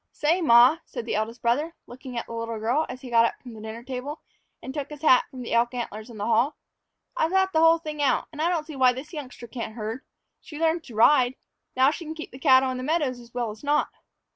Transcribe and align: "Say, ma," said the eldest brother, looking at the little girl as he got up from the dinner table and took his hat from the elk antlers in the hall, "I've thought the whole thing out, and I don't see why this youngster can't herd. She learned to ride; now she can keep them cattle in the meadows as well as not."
"Say, 0.13 0.41
ma," 0.41 0.79
said 0.83 1.05
the 1.05 1.13
eldest 1.13 1.43
brother, 1.43 1.75
looking 1.85 2.17
at 2.17 2.25
the 2.25 2.33
little 2.33 2.57
girl 2.57 2.87
as 2.89 3.01
he 3.01 3.11
got 3.11 3.25
up 3.25 3.35
from 3.39 3.53
the 3.53 3.61
dinner 3.61 3.83
table 3.83 4.19
and 4.59 4.73
took 4.73 4.89
his 4.89 5.03
hat 5.03 5.25
from 5.29 5.43
the 5.43 5.53
elk 5.53 5.75
antlers 5.75 6.09
in 6.09 6.17
the 6.17 6.25
hall, 6.25 6.57
"I've 7.15 7.29
thought 7.29 7.53
the 7.53 7.59
whole 7.59 7.77
thing 7.77 8.01
out, 8.01 8.27
and 8.31 8.41
I 8.41 8.49
don't 8.49 8.65
see 8.65 8.75
why 8.75 8.93
this 8.93 9.13
youngster 9.13 9.45
can't 9.45 9.75
herd. 9.75 10.03
She 10.39 10.57
learned 10.57 10.83
to 10.85 10.95
ride; 10.95 11.35
now 11.75 11.91
she 11.91 12.05
can 12.05 12.15
keep 12.15 12.31
them 12.31 12.39
cattle 12.39 12.71
in 12.71 12.77
the 12.77 12.83
meadows 12.83 13.19
as 13.19 13.31
well 13.35 13.51
as 13.51 13.63
not." 13.63 13.89